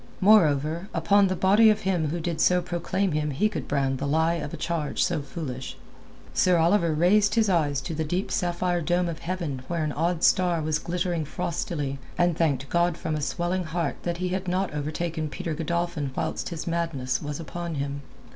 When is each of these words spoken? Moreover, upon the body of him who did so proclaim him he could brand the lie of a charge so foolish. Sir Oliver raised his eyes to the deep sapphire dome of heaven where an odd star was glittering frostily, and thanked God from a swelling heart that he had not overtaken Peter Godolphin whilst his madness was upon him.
Moreover, 0.19 0.89
upon 0.95 1.27
the 1.27 1.35
body 1.35 1.69
of 1.69 1.81
him 1.81 2.07
who 2.07 2.19
did 2.19 2.41
so 2.41 2.59
proclaim 2.59 3.11
him 3.11 3.29
he 3.29 3.47
could 3.47 3.67
brand 3.67 3.99
the 3.99 4.07
lie 4.07 4.33
of 4.33 4.51
a 4.51 4.57
charge 4.57 5.03
so 5.03 5.21
foolish. 5.21 5.77
Sir 6.33 6.57
Oliver 6.57 6.91
raised 6.91 7.35
his 7.35 7.49
eyes 7.51 7.79
to 7.81 7.93
the 7.93 8.03
deep 8.03 8.31
sapphire 8.31 8.81
dome 8.81 9.07
of 9.07 9.19
heaven 9.19 9.61
where 9.67 9.83
an 9.83 9.91
odd 9.91 10.23
star 10.23 10.59
was 10.59 10.79
glittering 10.79 11.23
frostily, 11.23 11.99
and 12.17 12.35
thanked 12.35 12.67
God 12.67 12.97
from 12.97 13.13
a 13.15 13.21
swelling 13.21 13.65
heart 13.65 13.97
that 14.01 14.17
he 14.17 14.29
had 14.29 14.47
not 14.47 14.73
overtaken 14.73 15.29
Peter 15.29 15.53
Godolphin 15.53 16.09
whilst 16.17 16.49
his 16.49 16.65
madness 16.65 17.21
was 17.21 17.39
upon 17.39 17.75
him. 17.75 18.01